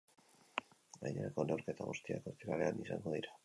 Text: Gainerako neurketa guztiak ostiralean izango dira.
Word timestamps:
Gainerako 1.03 1.47
neurketa 1.51 1.89
guztiak 1.93 2.29
ostiralean 2.35 2.85
izango 2.89 3.19
dira. 3.19 3.39